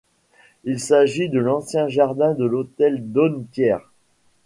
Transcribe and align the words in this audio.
Il 0.63 0.79
s'agit 0.79 1.29
de 1.29 1.37
l’ancien 1.37 1.87
jardin 1.87 2.33
de 2.33 2.43
l’hôtel 2.43 3.11
Dosne-Thiers. 3.11 3.85